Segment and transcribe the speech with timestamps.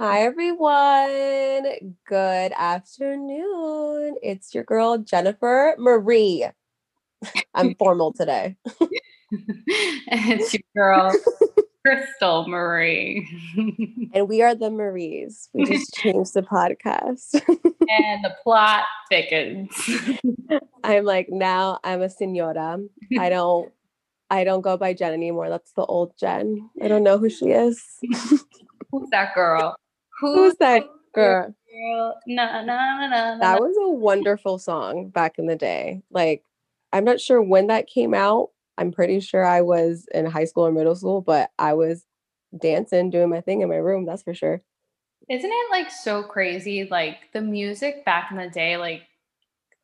[0.00, 1.94] Hi, everyone.
[2.06, 4.16] Good afternoon.
[4.22, 6.46] It's your girl, Jennifer Marie.
[7.52, 8.56] I'm formal today.
[9.30, 11.14] it's your girl,
[11.84, 13.28] Crystal Marie.
[14.14, 15.50] and we are the Maries.
[15.52, 17.34] We just changed the podcast.
[17.46, 19.70] and the plot thickens.
[20.82, 22.78] I'm like, now I'm a senora.
[23.18, 23.70] I don't
[24.30, 25.50] I don't go by Jen anymore.
[25.50, 26.70] That's the old Jen.
[26.82, 27.84] I don't know who she is.
[28.92, 29.76] Who's that girl?
[30.20, 30.84] Who's that
[31.14, 31.54] girl?
[31.72, 33.38] No, no, no, no.
[33.40, 36.02] That was a wonderful song back in the day.
[36.10, 36.44] Like,
[36.92, 38.50] I'm not sure when that came out.
[38.76, 42.04] I'm pretty sure I was in high school or middle school, but I was
[42.58, 44.06] dancing, doing my thing in my room.
[44.06, 44.62] That's for sure.
[45.28, 46.88] Isn't it like so crazy?
[46.90, 49.02] Like the music back in the day, like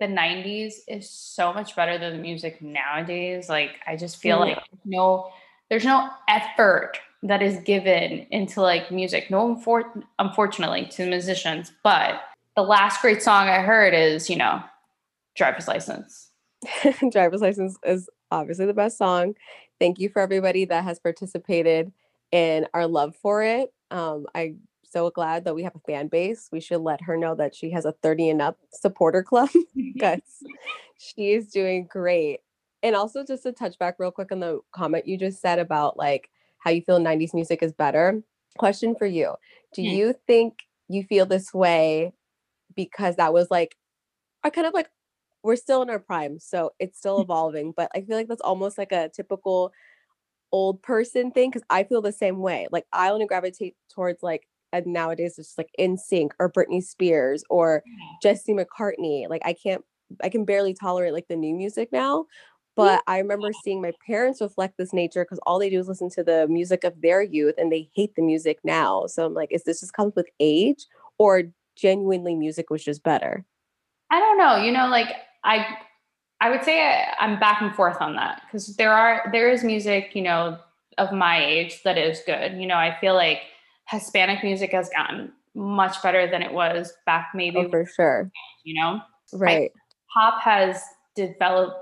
[0.00, 3.48] the 90s is so much better than the music nowadays.
[3.48, 4.54] Like I just feel yeah.
[4.54, 5.30] like no,
[5.70, 9.30] there's no effort that is given into like music.
[9.30, 9.60] No,
[10.18, 11.72] unfortunately, to musicians.
[11.82, 12.20] But
[12.54, 14.62] the last great song I heard is, you know,
[15.34, 16.30] Driver's License.
[17.10, 19.34] Driver's License is obviously the best song.
[19.78, 21.92] Thank you for everybody that has participated
[22.32, 23.72] in our love for it.
[23.90, 26.48] Um, I'm so glad that we have a fan base.
[26.50, 30.20] We should let her know that she has a 30 and up supporter club because
[30.98, 32.40] she is doing great.
[32.82, 35.96] And also, just to touch back real quick on the comment you just said about
[35.96, 36.30] like
[36.66, 38.20] how you feel 90s music is better.
[38.58, 39.34] Question for you
[39.72, 39.88] Do hmm.
[39.88, 40.54] you think
[40.88, 42.12] you feel this way
[42.74, 43.76] because that was like,
[44.42, 44.88] I kind of like,
[45.44, 48.78] we're still in our prime, so it's still evolving, but I feel like that's almost
[48.78, 49.72] like a typical
[50.50, 52.66] old person thing because I feel the same way.
[52.72, 57.44] Like, I only gravitate towards like, and nowadays it's just like NSYNC or Britney Spears
[57.48, 57.84] or
[58.22, 59.28] Jesse McCartney.
[59.28, 59.84] Like, I can't,
[60.20, 62.26] I can barely tolerate like the new music now.
[62.76, 66.10] But I remember seeing my parents reflect this nature because all they do is listen
[66.10, 69.06] to the music of their youth and they hate the music now.
[69.06, 70.84] So I'm like, is this just comes with age
[71.16, 71.44] or
[71.74, 73.46] genuinely music was just better?
[74.10, 74.56] I don't know.
[74.56, 75.08] You know, like
[75.42, 75.66] I
[76.42, 79.64] I would say I, I'm back and forth on that because there are there is
[79.64, 80.58] music, you know,
[80.98, 82.60] of my age that is good.
[82.60, 83.40] You know, I feel like
[83.88, 88.30] Hispanic music has gotten much better than it was back oh, maybe oh, for sure.
[88.64, 89.00] You know,
[89.32, 89.72] right?
[90.12, 90.82] pop has
[91.14, 91.76] developed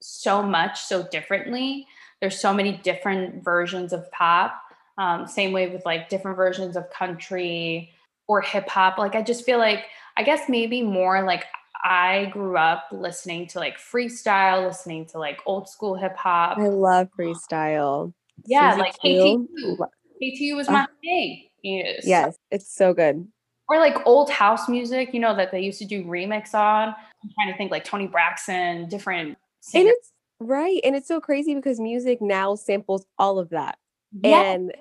[0.00, 1.86] so much so differently.
[2.20, 4.60] There's so many different versions of pop.
[4.98, 7.92] Um, same way with like different versions of country
[8.28, 8.98] or hip hop.
[8.98, 9.84] Like I just feel like
[10.16, 11.44] I guess maybe more like
[11.84, 16.58] I grew up listening to like freestyle, listening to like old school hip hop.
[16.58, 18.12] I love freestyle.
[18.44, 19.78] Yeah, Susie like KTU.
[20.22, 21.48] KTU was my uh, thing.
[21.62, 22.02] Yes.
[22.04, 23.26] yes, it's so good.
[23.68, 26.88] Or like old house music, you know, that they used to do remix on.
[26.88, 29.36] I'm trying to think like Toni Braxton, different
[29.74, 30.80] and it's right.
[30.84, 33.78] And it's so crazy because music now samples all of that.
[34.12, 34.42] Yeah.
[34.42, 34.74] And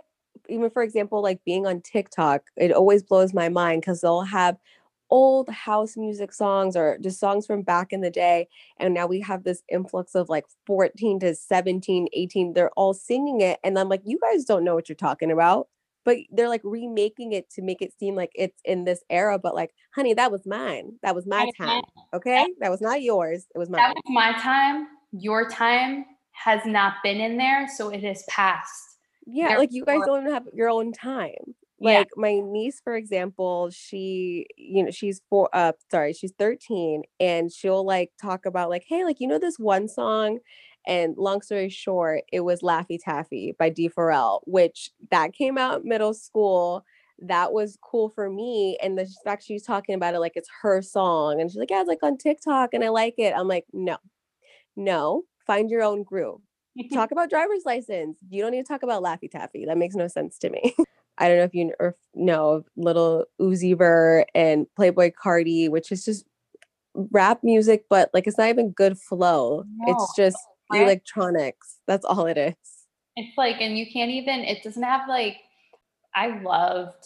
[0.47, 4.57] even for example, like being on TikTok, it always blows my mind because they'll have
[5.09, 8.47] old house music songs or just songs from back in the day.
[8.79, 12.53] And now we have this influx of like 14 to 17, 18.
[12.53, 13.59] They're all singing it.
[13.63, 15.68] And I'm like, you guys don't know what you're talking about.
[16.06, 19.40] But they're like remaking it to make it seem like it's in this era.
[19.40, 20.94] But like, honey, that was mine.
[21.04, 21.84] That was my time.
[22.14, 22.46] Okay.
[22.62, 23.46] That was not yours.
[23.54, 23.82] It was mine.
[23.82, 24.88] That was my time.
[25.12, 27.68] Your time has not been in there.
[27.76, 28.72] So it has passed.
[29.26, 29.48] Yeah.
[29.48, 32.22] Therefore, like you guys don't even have your own time like yeah.
[32.22, 37.86] my niece for example she you know she's four uh sorry she's 13 and she'll
[37.86, 40.40] like talk about like hey like you know this one song
[40.88, 46.13] and long story short it was laffy taffy by D4L which that came out middle
[46.13, 46.85] school.
[47.19, 50.81] That was cool for me and the fact she's talking about it like it's her
[50.81, 53.34] song and she's like yeah it's like on tiktok and i like it.
[53.35, 53.97] I'm like no
[54.75, 56.41] no find your own groove.
[56.94, 58.18] Talk about driver's license.
[58.29, 59.66] You don't need to talk about laffy taffy.
[59.66, 60.75] That makes no sense to me.
[61.18, 61.72] I don't know if you
[62.13, 66.25] know Lil Uzi Vert and Playboi Carti, which is just
[66.94, 69.63] rap music, but like it's not even good flow.
[69.66, 70.38] No, it's just
[70.72, 70.84] right?
[70.84, 71.78] electronics.
[71.88, 72.56] That's all it is.
[73.16, 75.38] It's like, and you can't even, it doesn't have like,
[76.14, 77.06] I loved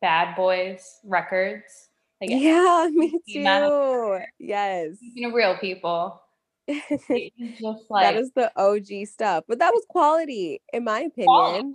[0.00, 1.88] Bad Boys records.
[2.20, 4.18] Like, yeah, me too.
[4.38, 4.96] Yes.
[5.00, 6.20] You know, real people.
[6.68, 11.26] just like, that is the OG stuff, but that was quality, in my opinion.
[11.26, 11.72] Quality.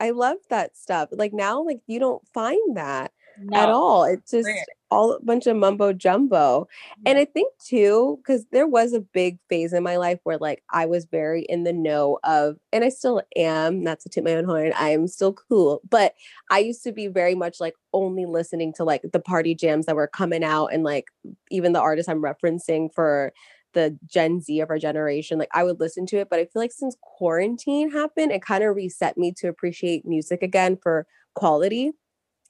[0.00, 1.10] I love that stuff.
[1.12, 4.04] Like now, like you don't find that no, at all.
[4.04, 4.66] It's just weird.
[4.94, 6.68] All a bunch of mumbo jumbo.
[7.04, 10.62] And I think too, because there was a big phase in my life where like
[10.70, 14.34] I was very in the know of, and I still am, not to toot my
[14.34, 15.80] own horn, I am still cool.
[15.88, 16.14] But
[16.50, 19.96] I used to be very much like only listening to like the party jams that
[19.96, 21.06] were coming out and like
[21.50, 23.32] even the artists I'm referencing for
[23.72, 25.38] the Gen Z of our generation.
[25.38, 28.62] Like I would listen to it, but I feel like since quarantine happened, it kind
[28.62, 31.92] of reset me to appreciate music again for quality.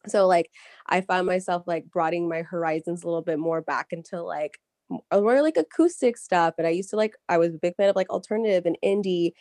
[0.07, 0.51] So like
[0.87, 4.59] I find myself like broadening my horizons a little bit more back into like
[5.11, 6.55] uh, more like acoustic stuff.
[6.59, 9.33] And I used to like I was a big fan of like alternative and indie.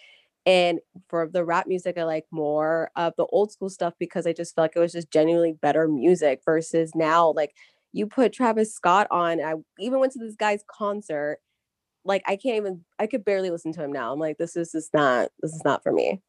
[0.46, 0.80] And
[1.10, 4.56] for the rap music, I like more of the old school stuff because I just
[4.56, 7.56] felt like it was just genuinely better music versus now, like
[7.94, 9.40] you put Travis Scott on.
[9.40, 11.38] I even went to this guy's concert.
[12.04, 14.12] Like I can't even I could barely listen to him now.
[14.12, 16.22] I'm like, this is just not this is not for me.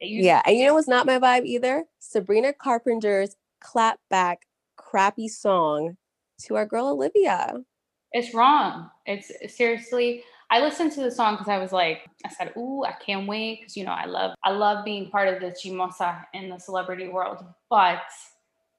[0.00, 0.42] Yeah.
[0.44, 1.84] And you know what's not my vibe either?
[2.00, 4.42] Sabrina Carpenter's clap back
[4.76, 5.96] crappy song
[6.42, 7.54] to our girl Olivia.
[8.12, 8.90] It's wrong.
[9.06, 12.84] It's uh, seriously I listened to the song because I was like, I said, "Ooh,
[12.84, 16.24] I can't wait!" Because you know, I love, I love being part of the chismosa
[16.32, 17.44] in the celebrity world.
[17.70, 18.02] But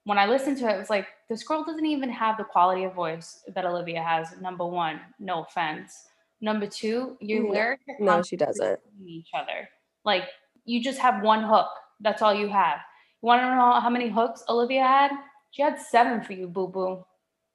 [0.04, 2.84] when I listened to it, it was like, this girl doesn't even have the quality
[2.84, 4.40] of voice that Olivia has.
[4.40, 6.06] Number one, no offense.
[6.40, 8.80] Number two, your mm, no, lyrics no, she doesn't.
[9.06, 9.68] Each other,
[10.04, 10.26] like
[10.66, 11.68] you just have one hook.
[12.00, 12.80] That's all you have.
[13.25, 15.10] Want to know how many hooks Olivia had?
[15.50, 17.04] She had seven for you, boo boo.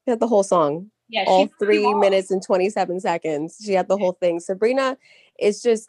[0.04, 0.90] She had the whole song.
[1.08, 3.56] Yeah, all three minutes and 27 seconds.
[3.64, 4.40] She had the whole thing.
[4.40, 4.98] Sabrina
[5.38, 5.88] is just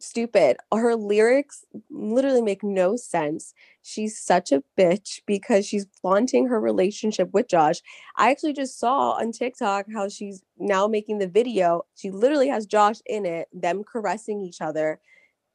[0.00, 0.56] stupid.
[0.72, 3.52] Her lyrics literally make no sense.
[3.82, 7.82] She's such a bitch because she's flaunting her relationship with Josh.
[8.16, 11.84] I actually just saw on TikTok how she's now making the video.
[11.96, 15.00] She literally has Josh in it, them caressing each other.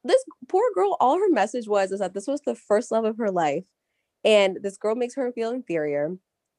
[0.04, 3.18] This poor girl, all her message was is that this was the first love of
[3.18, 3.64] her life.
[4.24, 6.16] And this girl makes her feel inferior.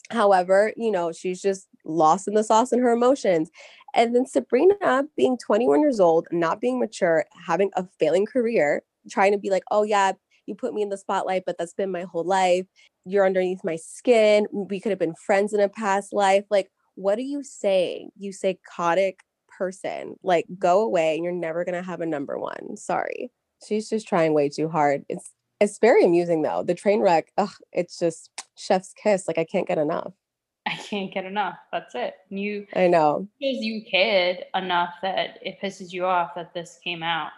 [0.09, 3.49] However, you know, she's just lost in the sauce in her emotions.
[3.95, 9.31] And then Sabrina, being 21 years old, not being mature, having a failing career, trying
[9.31, 10.13] to be like, oh, yeah,
[10.45, 12.65] you put me in the spotlight, but that's been my whole life.
[13.05, 14.47] You're underneath my skin.
[14.51, 16.45] We could have been friends in a past life.
[16.49, 18.09] Like, what are you saying?
[18.17, 19.19] You psychotic
[19.57, 20.15] person.
[20.23, 22.77] Like, go away and you're never going to have a number one.
[22.77, 23.31] Sorry.
[23.65, 25.05] She's just trying way too hard.
[25.09, 26.63] It's it's very amusing though.
[26.63, 29.27] The train wreck, ugh, it's just chef's kiss.
[29.27, 30.11] Like I can't get enough.
[30.67, 31.55] I can't get enough.
[31.71, 32.15] That's it.
[32.29, 33.27] You I know.
[33.39, 37.31] Because you cared enough that it pisses you off that this came out.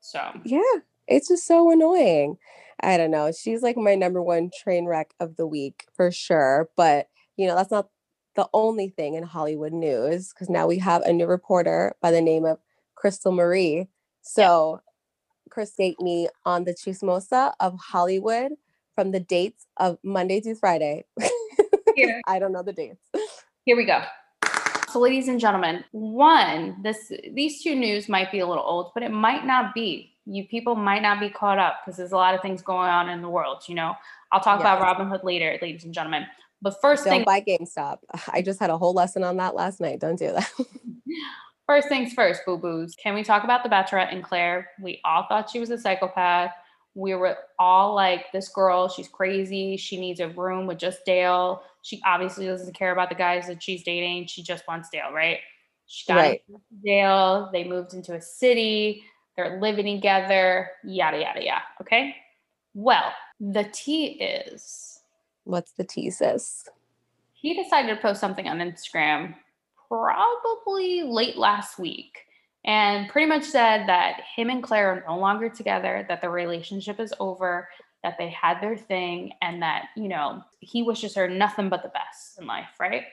[0.00, 0.62] So Yeah.
[1.06, 2.36] It's just so annoying.
[2.80, 3.32] I don't know.
[3.32, 6.68] She's like my number one train wreck of the week for sure.
[6.76, 7.88] But you know, that's not
[8.38, 12.20] the only thing in Hollywood news because now we have a new reporter by the
[12.20, 12.60] name of
[12.94, 13.88] Crystal Marie.
[14.22, 14.80] So
[15.50, 18.52] Chris date me on the Chismosa of Hollywood
[18.94, 21.04] from the dates of Monday through Friday.
[22.28, 23.04] I don't know the dates.
[23.64, 24.04] Here we go.
[24.88, 29.02] So, ladies and gentlemen, one, this these two news might be a little old, but
[29.02, 30.14] it might not be.
[30.26, 33.08] You people might not be caught up because there's a lot of things going on
[33.08, 33.64] in the world.
[33.66, 33.94] You know,
[34.30, 36.24] I'll talk about Robinhood later, ladies and gentlemen.
[36.60, 37.98] But first don't thing, buy GameStop.
[38.32, 40.00] I just had a whole lesson on that last night.
[40.00, 40.50] Don't do that.
[41.66, 42.94] First things first, boo boos.
[42.94, 44.70] Can we talk about the Bachelorette and Clare?
[44.80, 46.50] We all thought she was a psychopath.
[46.94, 49.76] We were all like, this girl, she's crazy.
[49.76, 51.62] She needs a room with just Dale.
[51.82, 54.28] She obviously doesn't care about the guys that she's dating.
[54.28, 55.40] She just wants Dale, right?
[55.86, 56.42] She got right.
[56.82, 57.50] Dale.
[57.52, 59.04] They moved into a city.
[59.36, 60.70] They're living together.
[60.84, 61.62] Yada yada yada.
[61.82, 62.16] Okay.
[62.72, 64.97] Well, the tea is.
[65.48, 66.68] What's the thesis?
[67.32, 69.34] He decided to post something on Instagram
[69.88, 72.18] probably late last week
[72.66, 77.00] and pretty much said that him and Clare are no longer together, that the relationship
[77.00, 77.66] is over,
[78.02, 81.88] that they had their thing, and that, you know, he wishes her nothing but the
[81.88, 83.04] best in life, right?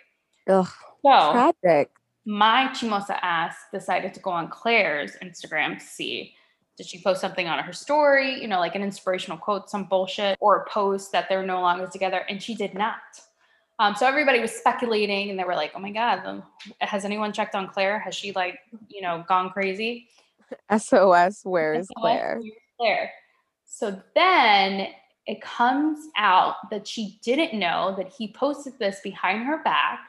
[0.50, 0.68] Ugh.
[1.06, 1.89] So tragic.
[2.25, 6.36] My Chismosa ass decided to go on Clare's Instagram to see
[6.77, 10.38] did she post something on her story, you know, like an inspirational quote, some bullshit,
[10.41, 13.00] or a post that they're no longer together, and she did not.
[13.79, 16.44] Um, so everybody was speculating and they were like, oh my God, um,
[16.79, 18.00] has anyone checked on Clare?
[18.00, 20.08] Has she like, you know, gone crazy?
[20.75, 22.39] SOS, where is Clare?
[22.79, 23.12] Clare.
[23.65, 24.88] So then
[25.27, 30.00] it comes out that she didn't know that he posted this behind her back.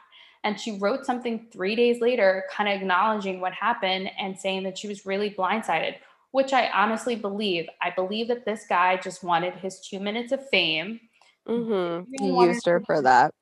[0.43, 4.77] And she wrote something three days later, kind of acknowledging what happened and saying that
[4.77, 5.95] she was really blindsided,
[6.31, 7.67] which I honestly believe.
[7.81, 10.99] I believe that this guy just wanted his two minutes of fame.
[11.47, 12.11] Mm-hmm.
[12.19, 13.33] He used her for that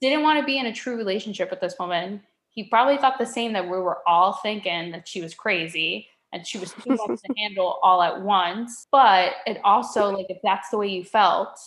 [0.00, 2.22] didn't want to be in a true relationship with this woman.
[2.50, 6.46] He probably thought the same that we were all thinking that she was crazy and
[6.46, 8.86] she was too much to handle all at once.
[8.92, 11.58] But it also, like, if that's the way you felt,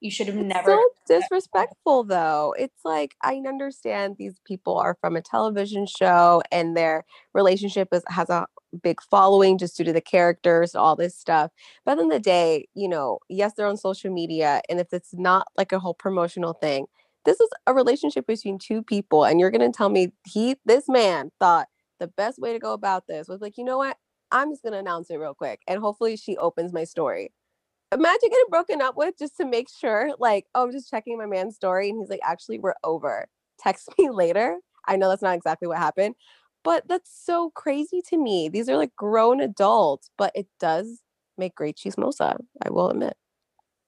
[0.00, 0.70] you should have it's never.
[0.70, 2.54] So disrespectful, though.
[2.58, 7.04] It's like I understand these people are from a television show and their
[7.34, 8.46] relationship is has a
[8.82, 11.50] big following just due to the characters, all this stuff.
[11.84, 15.48] But in the day, you know, yes, they're on social media, and if it's not
[15.56, 16.86] like a whole promotional thing,
[17.24, 20.88] this is a relationship between two people and you're going to tell me he this
[20.88, 23.96] man thought the best way to go about this was like you know what
[24.32, 27.30] i'm just going to announce it real quick and hopefully she opens my story
[27.92, 31.26] imagine getting broken up with just to make sure, like, oh, I'm just checking my
[31.26, 31.90] man's story.
[31.90, 33.26] And he's like, actually, we're over.
[33.58, 34.58] Text me later.
[34.86, 36.14] I know that's not exactly what happened,
[36.64, 38.48] but that's so crazy to me.
[38.48, 41.00] These are like grown adults, but it does
[41.36, 43.14] make great chismosa, I will admit.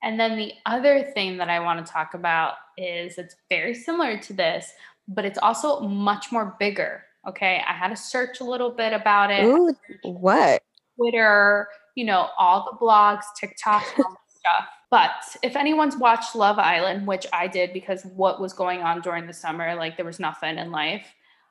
[0.02, 4.18] And then the other thing that I want to talk about is it's very similar
[4.18, 4.72] to this,
[5.08, 7.04] but it's also much more bigger.
[7.28, 7.62] Okay.
[7.66, 9.44] I had to search a little bit about it.
[9.44, 10.62] Ooh, what?
[10.96, 14.66] Twitter, you know, all the blogs, TikTok, all stuff.
[14.90, 15.10] But
[15.42, 19.32] if anyone's watched Love Island, which I did because what was going on during the
[19.32, 21.06] summer, like there was nothing in life.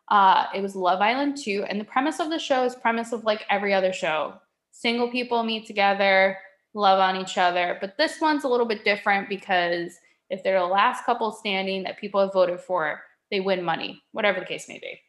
[0.10, 1.66] Uh, it was Love Island 2.
[1.68, 4.34] And the premise of the show is premise of like every other show.
[4.72, 6.38] Single people meet together,
[6.74, 7.78] love on each other.
[7.82, 9.94] But this one's a little bit different because
[10.30, 14.40] if they're the last couple standing that people have voted for, they win money, whatever
[14.40, 15.00] the case may be.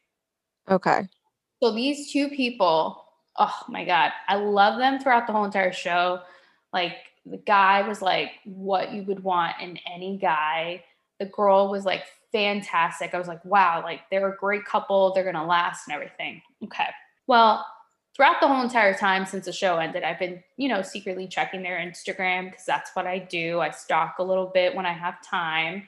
[0.69, 1.07] Okay.
[1.61, 3.02] So these two people,
[3.37, 6.21] oh my God, I love them throughout the whole entire show.
[6.71, 10.83] Like the guy was like what you would want in any guy.
[11.19, 13.13] The girl was like fantastic.
[13.13, 15.13] I was like, wow, like they're a great couple.
[15.13, 16.41] They're to last and everything.
[16.63, 16.89] Okay.
[17.27, 17.65] Well,
[18.15, 21.63] throughout the whole entire time since the show ended, I've been, you know, secretly checking
[21.63, 23.59] their Instagram because that's what I do.
[23.61, 25.87] I stalk a little bit when I have time.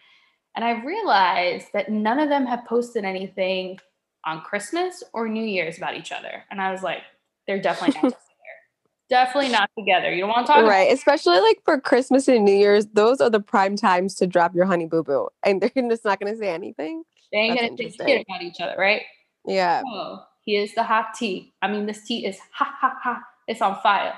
[0.55, 3.77] And I realized that none of them have posted anything
[4.25, 6.43] on Christmas or New Year's about each other.
[6.49, 7.01] And I was like,
[7.47, 8.21] they're definitely not together.
[9.09, 10.13] Definitely not together.
[10.13, 12.87] You don't want to talk right, especially like for Christmas and New Year's.
[12.87, 16.19] Those are the prime times to drop your honey boo boo, and they're just not
[16.19, 17.03] going to say anything.
[17.31, 19.01] They ain't going to say shit about each other, right?
[19.45, 19.83] Yeah.
[19.85, 21.53] Oh, Here's the hot tea.
[21.61, 23.23] I mean, this tea is ha ha ha.
[23.47, 24.13] It's on fire.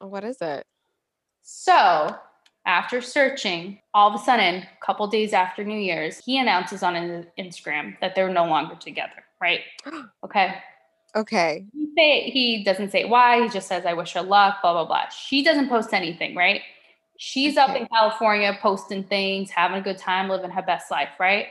[0.00, 0.66] What is it?
[1.42, 2.16] So,
[2.66, 6.96] after searching, all of a sudden, a couple days after New Year's, he announces on
[6.96, 9.60] his Instagram that they're no longer together, right?
[10.24, 10.56] Okay.
[11.14, 11.66] Okay.
[11.72, 13.42] He, say, he doesn't say why.
[13.42, 15.08] He just says, I wish her luck, blah, blah, blah.
[15.08, 16.62] She doesn't post anything, right?
[17.18, 17.62] She's okay.
[17.62, 21.46] up in California posting things, having a good time, living her best life, right?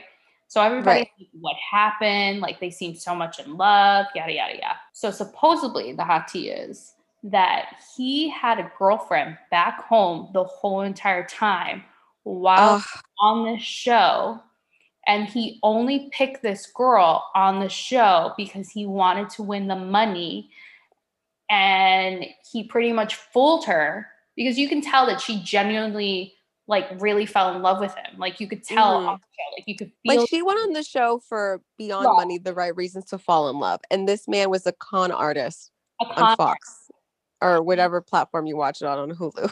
[0.48, 1.28] So everybody, right.
[1.38, 2.40] what happened?
[2.40, 4.80] Like they seem so much in love, yada yada yada.
[4.92, 10.80] So supposedly the hot tea is that he had a girlfriend back home the whole
[10.80, 11.84] entire time
[12.24, 13.02] while Ugh.
[13.20, 14.40] on this show.
[15.06, 19.76] And he only picked this girl on the show because he wanted to win the
[19.76, 20.50] money.
[21.48, 26.34] And he pretty much fooled her because you can tell that she genuinely
[26.70, 28.18] like really fell in love with him.
[28.18, 29.06] Like you could tell mm.
[29.06, 29.20] like
[29.66, 32.12] you could feel like she went on the show for beyond yeah.
[32.12, 33.80] money, the right reasons to fall in love.
[33.90, 36.92] And this man was a con artist a con on Fox artist.
[37.42, 39.50] or whatever platform you watch it on on Hulu.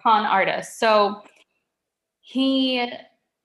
[0.00, 0.78] con artist.
[0.78, 1.22] So
[2.20, 2.88] he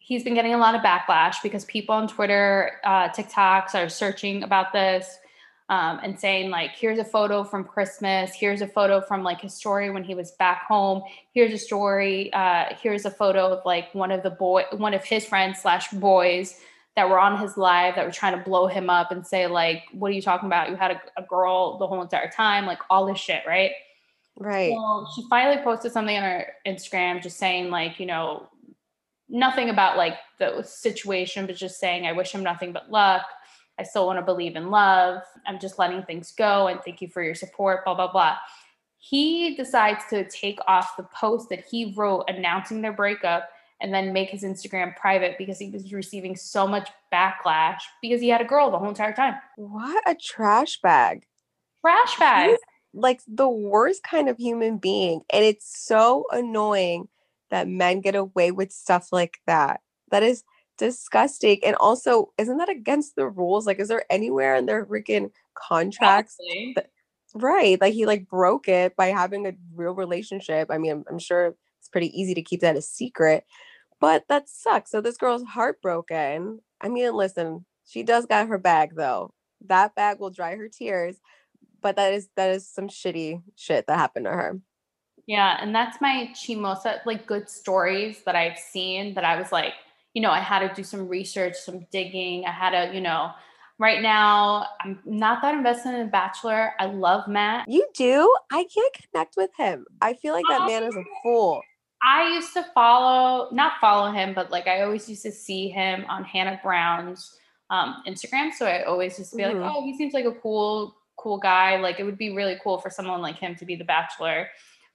[0.01, 4.41] he's been getting a lot of backlash because people on Twitter, uh, TikToks are searching
[4.43, 5.19] about this
[5.69, 8.33] um, and saying like, here's a photo from Christmas.
[8.33, 11.03] Here's a photo from like his story when he was back home.
[11.33, 12.33] Here's a story.
[12.33, 15.91] Uh, here's a photo of like one of the boy, one of his friends slash
[15.91, 16.59] boys
[16.95, 19.83] that were on his live that were trying to blow him up and say like,
[19.93, 20.69] what are you talking about?
[20.69, 23.71] You had a, a girl the whole entire time, like all this shit, right?
[24.35, 24.73] Right.
[24.73, 28.49] So she finally posted something on her Instagram just saying like, you know,
[29.31, 33.25] nothing about like the situation, but just saying, I wish him nothing but luck.
[33.79, 35.23] I still want to believe in love.
[35.47, 38.35] I'm just letting things go and thank you for your support, blah, blah, blah.
[38.97, 44.13] He decides to take off the post that he wrote announcing their breakup and then
[44.13, 48.45] make his Instagram private because he was receiving so much backlash because he had a
[48.45, 49.35] girl the whole entire time.
[49.55, 51.25] What a trash bag.
[51.81, 52.51] Trash bag.
[52.51, 52.59] He's
[52.93, 55.21] like the worst kind of human being.
[55.31, 57.07] And it's so annoying
[57.51, 59.81] that men get away with stuff like that.
[60.09, 60.43] That is
[60.77, 61.59] disgusting.
[61.63, 63.67] And also, isn't that against the rules?
[63.67, 66.37] Like, is there anywhere in their freaking contracts?
[66.75, 66.89] That,
[67.35, 67.79] right.
[67.79, 70.69] Like he like broke it by having a real relationship.
[70.71, 73.45] I mean, I'm, I'm sure it's pretty easy to keep that a secret,
[73.99, 74.91] but that sucks.
[74.91, 76.59] So this girl's heartbroken.
[76.81, 79.33] I mean, listen, she does got her bag though.
[79.67, 81.17] That bag will dry her tears,
[81.81, 84.59] but that is that is some shitty shit that happened to her.
[85.27, 89.73] Yeah, and that's my chismosa like good stories that I've seen that I was like,
[90.13, 92.45] you know, I had to do some research, some digging.
[92.45, 93.31] I had to, you know,
[93.79, 96.73] right now I'm not that invested in the Bachelor.
[96.79, 97.69] I love Matt.
[97.69, 98.33] You do?
[98.51, 99.85] I can't connect with him.
[100.01, 101.61] I feel like that man is a fool.
[102.03, 106.03] I used to follow, not follow him, but like I always used to see him
[106.09, 107.37] on Hannah Brown's
[107.69, 108.51] um, Instagram.
[108.51, 109.59] So I always just be mm-hmm.
[109.59, 111.77] like, oh, he seems like a cool, cool guy.
[111.77, 114.47] Like it would be really cool for someone like him to be the Bachelor.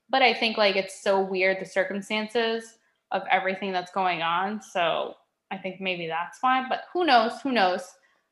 [0.09, 2.79] But I think like it's so weird the circumstances
[3.13, 4.63] of everything that's going on.
[4.63, 5.15] So
[5.51, 7.41] I think maybe that's why, but who knows?
[7.43, 7.83] Who knows?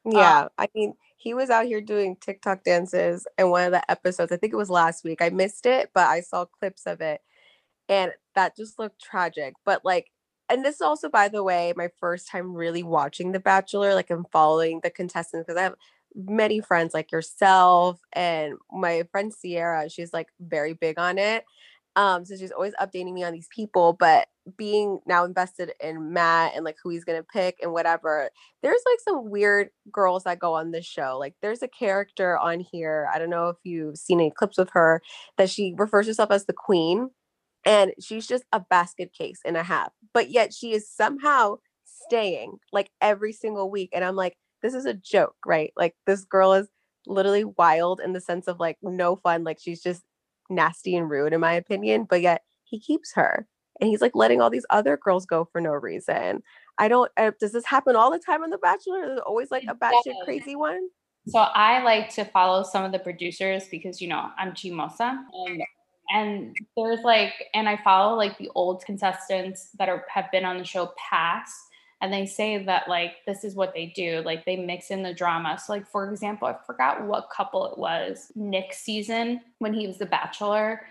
[0.04, 0.42] Yeah.
[0.42, 4.32] Um, I mean, he was out here doing TikTok dances in one of the episodes.
[4.32, 5.22] I think it was last week.
[5.22, 7.20] I missed it, but I saw clips of it.
[7.88, 9.54] and that just looked tragic.
[9.64, 10.10] But like,
[10.48, 13.94] and this is also, by the way, my first time really watching The Bachelor.
[13.94, 15.76] Like, I'm following the contestants because I have
[16.14, 19.88] many friends like yourself and my friend Sierra.
[19.90, 21.44] She's like very big on it.
[21.96, 24.26] Um, so she's always updating me on these people, but
[24.58, 28.30] being now invested in Matt and like who he's gonna pick and whatever,
[28.62, 31.16] there's like some weird girls that go on this show.
[31.18, 33.08] Like there's a character on here.
[33.14, 35.02] I don't know if you've seen any clips of her
[35.38, 37.10] that she refers herself as the queen,
[37.64, 42.58] and she's just a basket case and a half, but yet she is somehow staying
[42.72, 43.90] like every single week.
[43.94, 45.72] And I'm like, this is a joke, right?
[45.76, 46.68] Like this girl is
[47.06, 49.44] literally wild in the sense of like no fun.
[49.44, 50.02] Like she's just
[50.48, 53.46] nasty and rude in my opinion, but yet he keeps her
[53.78, 56.42] and he's like letting all these other girls go for no reason.
[56.78, 57.12] I don't.
[57.16, 59.06] Uh, does this happen all the time on The Bachelor?
[59.06, 60.88] There's always like a batshit crazy one.
[61.28, 65.62] So I like to follow some of the producers because you know I'm chismosa, and
[66.10, 70.58] and there's like, and I follow like the old contestants that are have been on
[70.58, 71.54] the show past,
[72.00, 75.14] and they say that like this is what they do, like they mix in the
[75.14, 75.58] drama.
[75.58, 78.30] So like for example, I forgot what couple it was.
[78.34, 80.82] Nick's season when he was the Bachelor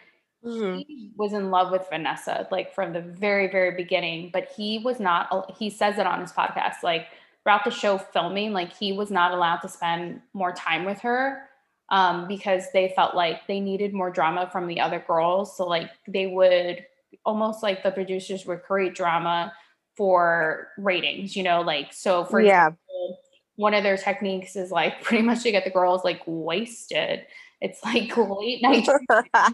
[0.46, 0.80] Mm-hmm.
[0.80, 5.00] He was in love with Vanessa, like from the very, very beginning, but he was
[5.00, 7.08] not, he says it on his podcast, like
[7.44, 11.44] throughout the show filming, like he was not allowed to spend more time with her
[11.90, 15.56] um, because they felt like they needed more drama from the other girls.
[15.56, 16.86] So, like, they would
[17.26, 19.54] almost like the producers would create drama
[19.96, 22.68] for ratings, you know, like, so for yeah.
[22.68, 23.20] Example,
[23.56, 27.26] one of their techniques is like pretty much to get the girls like wasted
[27.64, 28.88] it's like late night.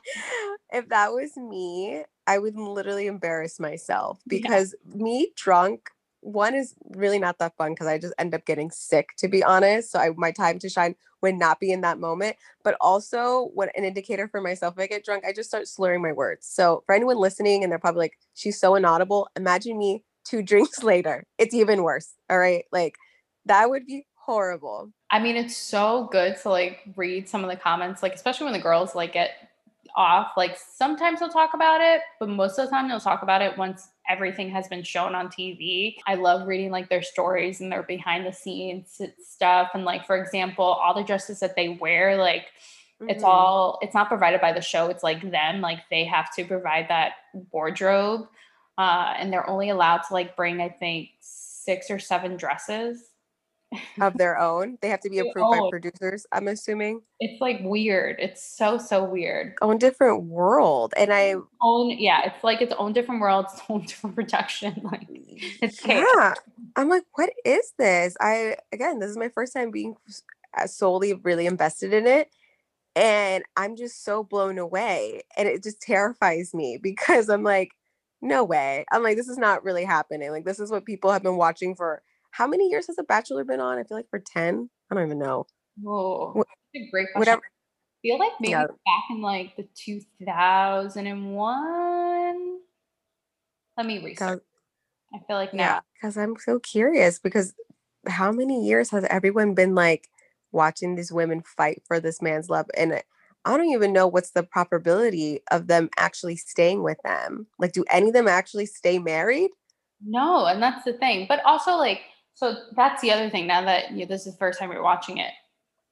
[0.74, 5.04] if that was me, I would literally embarrass myself because yeah.
[5.04, 5.92] me drunk,
[6.22, 9.44] one is really not that fun because I just end up getting sick, to be
[9.44, 9.92] honest.
[9.92, 12.36] So I my time to shine would not be in that moment.
[12.64, 16.02] But also what an indicator for myself, if I get drunk, I just start slurring
[16.02, 16.48] my words.
[16.48, 20.84] So for anyone listening and they're probably like, she's so inaudible, imagine me two drinks
[20.84, 21.26] later.
[21.38, 22.14] It's even worse.
[22.30, 22.66] All right.
[22.72, 22.96] Like
[23.46, 24.92] that would be horrible.
[25.12, 28.54] I mean, it's so good to like read some of the comments, like especially when
[28.54, 29.32] the girls like get
[29.96, 30.32] off.
[30.38, 33.58] Like sometimes they'll talk about it, but most of the time they'll talk about it
[33.58, 35.96] once everything has been shown on TV.
[36.08, 39.72] I love reading like their stories and their behind the scenes stuff.
[39.74, 42.48] And like for example, all the dresses that they wear, like
[43.02, 43.10] mm-hmm.
[43.10, 44.88] it's all it's not provided by the show.
[44.88, 47.14] It's like them, like they have to provide that
[47.52, 48.28] wardrobe.
[48.80, 53.10] Uh, and they're only allowed to like bring, I think, six or seven dresses
[54.00, 54.78] of their own.
[54.82, 57.02] They have to be approved by producers, I'm assuming.
[57.20, 58.16] It's like weird.
[58.20, 59.56] It's so so weird.
[59.62, 60.94] Own different world.
[60.96, 64.80] And I own yeah, it's like its own different world, its own different protection.
[64.82, 66.08] Like it's chaos.
[66.18, 66.34] Yeah.
[66.78, 68.16] I'm like, what is this?
[68.22, 69.98] I again, this is my first time being
[70.58, 72.30] uh, solely really invested in it.
[72.96, 75.24] And I'm just so blown away.
[75.36, 77.74] And it just terrifies me because I'm like,
[78.22, 78.86] no way.
[78.92, 80.32] I'm like, this is not really happening.
[80.32, 82.02] Like, this is what people have been watching for
[82.32, 83.78] how many years has The Bachelor been on?
[83.78, 84.70] I feel like for 10.
[84.92, 85.46] I don't even know.
[85.86, 87.20] Oh, that's a great question.
[87.20, 87.42] Whatever.
[87.42, 88.64] I feel like maybe yeah.
[88.64, 92.60] back in like the 2001.
[93.78, 94.42] Let me research.
[95.14, 95.64] I feel like now.
[95.64, 97.54] Yeah, because I'm so curious because
[98.08, 100.08] how many years has everyone been like
[100.52, 102.68] watching these women fight for this man's love?
[102.76, 103.02] And
[103.46, 107.48] I don't even know what's the probability of them actually staying with them.
[107.58, 109.52] Like, do any of them actually stay married?
[110.06, 111.26] No, and that's the thing.
[111.28, 112.02] But also, like,
[112.34, 113.48] so that's the other thing.
[113.48, 115.32] Now that you know, this is the first time you're watching it,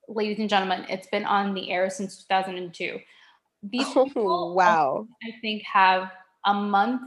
[0.07, 2.99] ladies and gentlemen, it's been on the air since 2002.
[3.63, 6.11] These oh, wow, I think, have
[6.45, 7.01] a month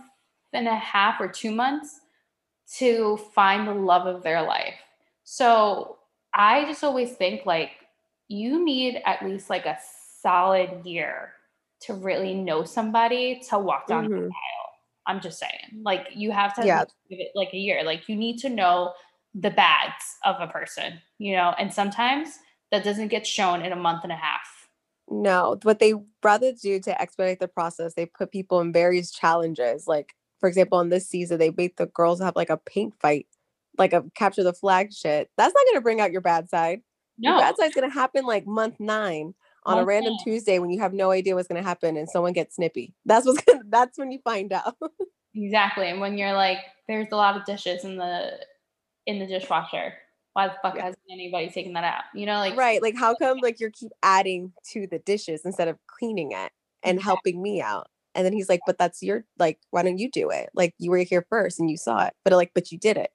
[0.52, 2.00] and a half or two months
[2.76, 4.74] to find the love of their life.
[5.24, 5.98] So
[6.34, 7.70] I just always think like
[8.28, 9.78] you need at least like a
[10.20, 11.32] solid year
[11.82, 14.14] to really know somebody to walk down mm-hmm.
[14.14, 14.70] the aisle.
[15.06, 16.84] I'm just saying, like you have to yeah.
[17.08, 17.82] give it like a year.
[17.84, 18.92] Like you need to know
[19.34, 22.38] the bads of a person, you know, and sometimes
[22.70, 24.40] that doesn't get shown in a month and a half.
[25.08, 29.88] No, what they rather do to expedite the process, they put people in various challenges.
[29.88, 33.26] Like, for example, in this season, they made the girls have like a paint fight,
[33.76, 35.28] like a capture the flag shit.
[35.36, 36.82] That's not going to bring out your bad side.
[37.18, 37.30] No.
[37.30, 40.14] Your bad side's going to happen like month nine on a random.
[40.24, 42.94] Tuesday when you have no idea what's going to happen and someone gets snippy.
[43.04, 44.76] That's what's gonna, that's when you find out.
[45.34, 45.88] exactly.
[45.88, 48.38] And when you're like, there's a lot of dishes in the
[49.06, 49.94] in the dishwasher.
[50.32, 50.84] Why the fuck yeah.
[50.84, 52.04] hasn't anybody taken that out?
[52.14, 52.80] You know, like right.
[52.80, 57.02] Like how come like you keep adding to the dishes instead of cleaning it and
[57.02, 57.88] helping me out?
[58.14, 60.50] And then he's like, but that's your like, why don't you do it?
[60.54, 63.10] Like you were here first and you saw it, but like, but you did it.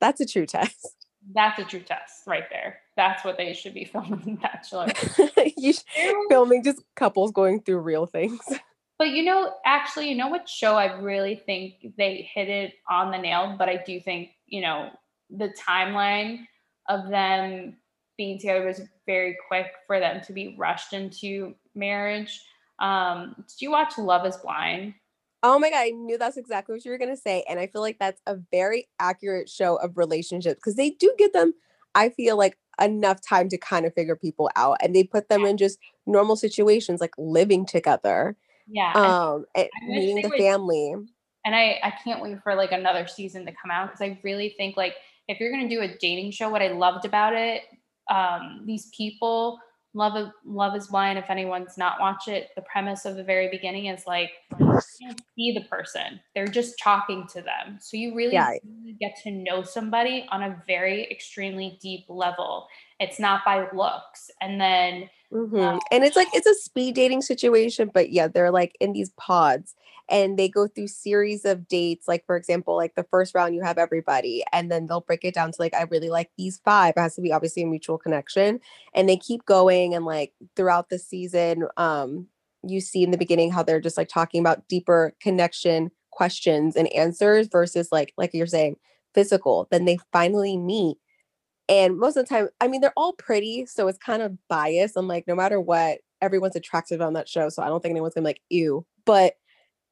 [0.00, 0.94] That's a true test.
[1.34, 2.80] That's a true test right there.
[2.96, 4.88] That's what they should be filming in Bachelor.
[5.56, 5.72] you
[6.28, 8.40] filming just couples going through real things.
[8.98, 13.12] But you know, actually, you know what show I really think they hit it on
[13.12, 14.90] the nail, but I do think, you know,
[15.30, 16.40] the timeline
[16.88, 17.76] of them
[18.16, 22.42] being together was very quick for them to be rushed into marriage.
[22.80, 24.94] Um, did you watch Love is Blind?
[25.42, 27.44] Oh my god, I knew that's exactly what you were gonna say.
[27.48, 31.32] And I feel like that's a very accurate show of relationships because they do give
[31.32, 31.54] them,
[31.94, 34.78] I feel like, enough time to kind of figure people out.
[34.80, 35.48] And they put them yeah.
[35.48, 38.36] in just normal situations like living together.
[38.68, 38.92] Yeah.
[38.94, 40.94] Um and meeting the would, family.
[41.44, 44.54] And I, I can't wait for like another season to come out because I really
[44.56, 44.94] think like
[45.28, 47.62] if you're gonna do a dating show, what I loved about it,
[48.10, 49.58] um, these people
[49.98, 51.18] Love Love is Blind.
[51.18, 54.30] If anyone's not watched it, the premise of the very beginning is like
[54.60, 54.66] you
[55.00, 57.78] can't see the person; they're just talking to them.
[57.80, 58.54] So you really yeah.
[59.00, 62.68] get to know somebody on a very extremely deep level.
[63.00, 65.58] It's not by looks, and then mm-hmm.
[65.58, 69.10] um, and it's like it's a speed dating situation, but yeah, they're like in these
[69.10, 69.74] pods,
[70.08, 73.62] and they go through series of dates like for example like the first round you
[73.62, 76.94] have everybody and then they'll break it down to like i really like these five.
[76.96, 78.60] It has to be obviously a mutual connection
[78.94, 82.26] and they keep going and like throughout the season um
[82.62, 86.92] you see in the beginning how they're just like talking about deeper connection questions and
[86.92, 88.76] answers versus like like you're saying
[89.14, 89.68] physical.
[89.70, 90.98] Then they finally meet
[91.68, 94.96] and most of the time i mean they're all pretty so it's kind of biased.
[94.96, 98.14] I'm like no matter what everyone's attractive on that show so i don't think anyone's
[98.14, 99.34] gonna be like ew but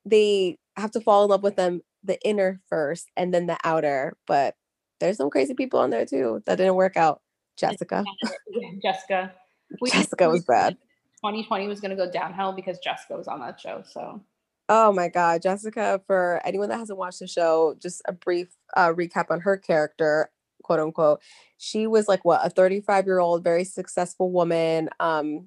[0.07, 4.17] they have to fall in love with them the inner first and then the outer.
[4.27, 4.55] But
[5.01, 7.21] there's some crazy people on there too that didn't work out.
[7.57, 8.05] Jessica.
[8.83, 9.33] Jessica.
[9.81, 10.77] We Jessica was bad.
[11.25, 13.83] 2020 was going to go downhill because Jessica was on that show.
[13.85, 14.23] So.
[14.69, 16.01] Oh my God, Jessica!
[16.09, 20.31] For anyone that hasn't watched the show, just a brief uh, recap on her character,
[20.65, 21.23] quote unquote.
[21.57, 24.89] She was like what a 35 year old, very successful woman.
[24.99, 25.47] Um,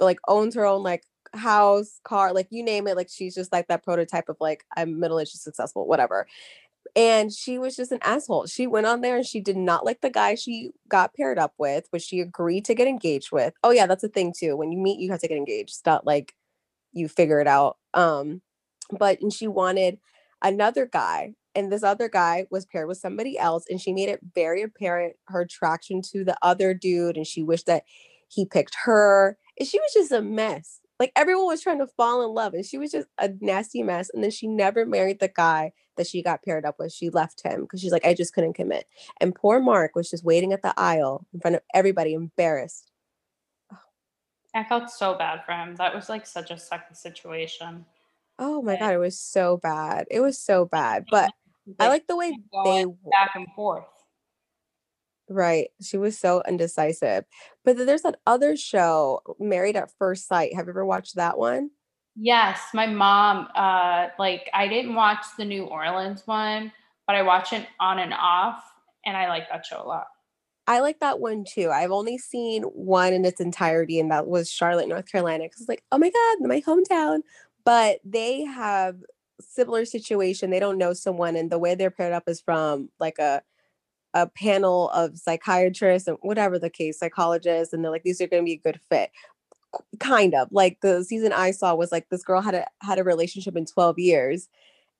[0.00, 1.04] like owns her own like
[1.36, 2.96] house, car, like you name it.
[2.96, 6.26] Like she's just like that prototype of like I'm middle aged, successful, whatever.
[6.96, 8.46] And she was just an asshole.
[8.46, 11.54] She went on there and she did not like the guy she got paired up
[11.58, 13.54] with, which she agreed to get engaged with.
[13.64, 14.56] Oh yeah, that's a thing too.
[14.56, 15.70] When you meet, you have to get engaged.
[15.70, 16.34] It's not like
[16.92, 17.78] you figure it out.
[17.94, 18.42] Um,
[18.90, 19.98] but and she wanted
[20.42, 24.20] another guy and this other guy was paired with somebody else and she made it
[24.34, 27.84] very apparent her attraction to the other dude and she wished that
[28.28, 32.24] he picked her and she was just a mess like everyone was trying to fall
[32.24, 35.28] in love and she was just a nasty mess and then she never married the
[35.28, 36.92] guy that she got paired up with.
[36.92, 38.86] She left him because she's like i just couldn't commit.
[39.20, 42.90] And poor mark was just waiting at the aisle in front of everybody embarrassed.
[44.54, 45.74] I felt so bad for him.
[45.76, 47.84] That was like such a sucky situation.
[48.38, 50.06] Oh my god it was so bad.
[50.10, 51.32] It was so bad but
[51.78, 52.30] i like the way
[52.64, 53.86] they back and forth
[55.34, 55.70] Right.
[55.82, 57.24] She was so indecisive.
[57.64, 60.54] But then there's that other show, Married at First Sight.
[60.54, 61.70] Have you ever watched that one?
[62.14, 66.70] Yes, my mom uh like I didn't watch the New Orleans one,
[67.08, 68.62] but I watch it on and off
[69.04, 70.06] and I like that show a lot.
[70.68, 71.68] I like that one too.
[71.68, 75.44] I've only seen one in its entirety, and that was Charlotte, North Carolina.
[75.44, 77.22] Because it's like, oh my God, my hometown.
[77.64, 78.98] But they have
[79.40, 80.50] similar situation.
[80.50, 83.42] They don't know someone, and the way they're paired up is from like a
[84.14, 88.42] a panel of psychiatrists and whatever the case, psychologists, and they're like, these are going
[88.42, 89.10] to be a good fit.
[90.00, 93.04] Kind of like the season I saw was like this girl had a had a
[93.04, 94.48] relationship in 12 years,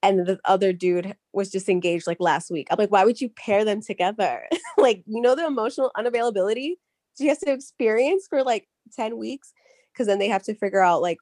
[0.03, 2.66] and the other dude was just engaged like last week.
[2.70, 4.46] I'm like, why would you pair them together?
[4.79, 6.74] like, you know, the emotional unavailability
[7.16, 9.53] she has to experience for like 10 weeks
[9.92, 11.18] because then they have to figure out like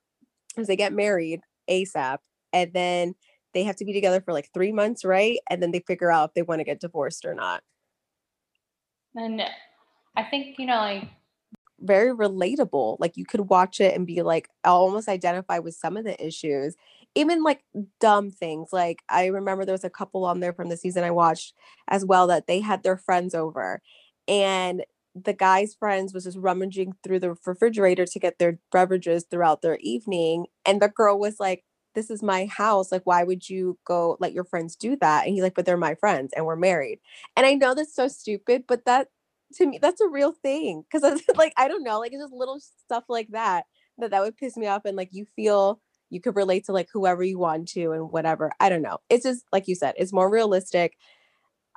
[0.56, 2.18] as they get married ASAP
[2.52, 3.14] and then
[3.54, 5.38] they have to be together for like three months, right?
[5.50, 7.62] And then they figure out if they want to get divorced or not.
[9.14, 9.42] And
[10.16, 11.08] I think, you know, like
[11.80, 12.96] very relatable.
[13.00, 16.76] Like you could watch it and be like, almost identify with some of the issues,
[17.14, 17.64] even like
[18.00, 18.68] dumb things.
[18.72, 21.54] Like I remember there was a couple on there from the season I watched
[21.88, 23.82] as well that they had their friends over
[24.28, 29.60] and the guy's friends was just rummaging through the refrigerator to get their beverages throughout
[29.60, 30.46] their evening.
[30.64, 32.92] And the girl was like, this is my house.
[32.92, 35.26] Like, why would you go let your friends do that?
[35.26, 37.00] And he's like, but they're my friends and we're married.
[37.36, 39.08] And I know that's so stupid, but that
[39.54, 40.84] to me, that's a real thing.
[40.90, 43.64] Cause it's like, I don't know, like it's just little stuff like that
[43.98, 44.84] that that would piss me off.
[44.84, 48.52] And like, you feel you could relate to like whoever you want to and whatever.
[48.60, 48.98] I don't know.
[49.08, 50.96] It's just like you said, it's more realistic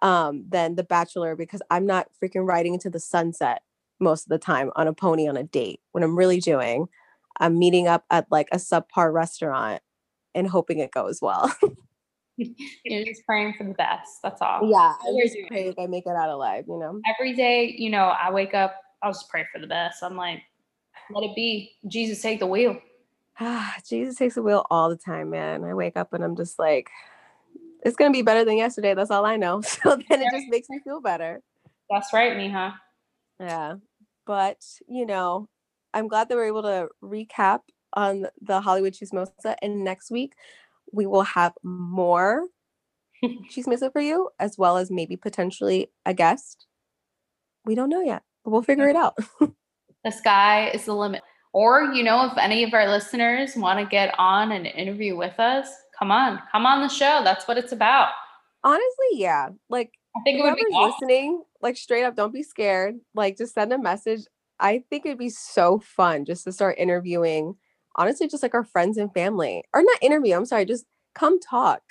[0.02, 3.62] um than The Bachelor because I'm not freaking riding into the sunset
[4.00, 5.80] most of the time on a pony on a date.
[5.94, 6.88] When I'm really doing,
[7.40, 9.82] I'm meeting up at like a subpar restaurant
[10.36, 11.52] and hoping it goes well.
[12.38, 14.20] You're just praying for the best.
[14.22, 14.70] That's all.
[14.70, 16.66] Yeah, I just pray I make it out alive.
[16.68, 18.76] You know, every day, you know, I wake up.
[19.02, 20.04] I'll just pray for the best.
[20.04, 20.42] I'm like,
[21.12, 21.72] let it be.
[21.88, 22.78] Jesus, take the wheel.
[23.40, 25.64] Ah, Jesus takes the wheel all the time, man.
[25.64, 26.90] I wake up and I'm just like,
[27.84, 28.94] it's gonna be better than yesterday.
[28.94, 29.62] That's all I know.
[29.84, 31.42] So then it just makes me feel better.
[31.90, 32.74] That's right, Mija.
[33.40, 33.76] Yeah.
[34.26, 34.58] But
[34.90, 35.48] you know,
[35.94, 37.62] I'm glad that we're able to recap
[37.96, 39.56] on the Hollywood Chismosa.
[39.62, 40.34] And next week
[40.92, 42.48] we will have more
[43.24, 46.68] Chismosa for you, as well as maybe potentially a guest.
[47.66, 49.18] We don't know yet, but we'll figure it out.
[50.04, 51.24] the sky is the limit.
[51.54, 55.40] Or, you know, if any of our listeners want to get on an interview with
[55.40, 57.22] us, come on, come on the show.
[57.24, 58.10] That's what it's about.
[58.64, 59.50] Honestly, yeah.
[59.70, 60.92] Like, I think whoever's awesome.
[61.00, 62.96] listening, like, straight up, don't be scared.
[63.14, 64.26] Like, just send a message.
[64.60, 67.56] I think it'd be so fun just to start interviewing,
[67.96, 70.36] honestly, just like our friends and family, or not interview.
[70.36, 71.82] I'm sorry, just come talk.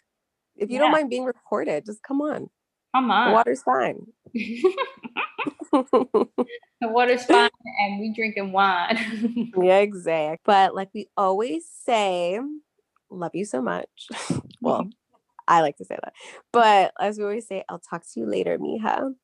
[0.57, 0.83] If you yeah.
[0.83, 2.51] don't mind being recorded, just come on.
[2.95, 3.29] Come on.
[3.31, 4.07] The water's fine.
[5.73, 9.53] the water's fine and we drinking wine.
[9.61, 10.41] yeah, exactly.
[10.45, 12.41] But like we always say,
[13.11, 14.09] love you so much.
[14.61, 14.89] well,
[15.49, 16.13] I like to say that.
[16.53, 19.15] But as we always say, I'll talk to you later, Mija.